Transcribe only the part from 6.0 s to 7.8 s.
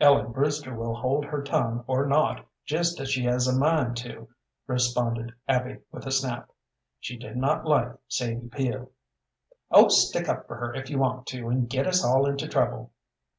a snap. She did not